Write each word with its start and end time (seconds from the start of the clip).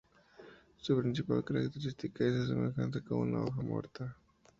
Su 0.77 0.97
principal 0.99 1.43
característica 1.45 2.25
es 2.25 2.33
su 2.33 2.47
semejanza 2.47 3.01
con 3.01 3.19
una 3.19 3.43
hoja 3.43 3.61
muerta. 3.61 4.17